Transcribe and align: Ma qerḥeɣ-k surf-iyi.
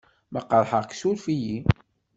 Ma 0.31 0.41
qerḥeɣ-k 0.47 0.91
surf-iyi. 0.99 1.57